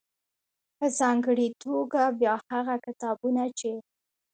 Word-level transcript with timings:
.په 0.77 0.85
ځانګړې 0.99 1.47
توګه 1.63 2.01
بيا 2.19 2.35
هغه 2.51 2.75
کتابونه 2.85 3.43
چې 3.59 3.71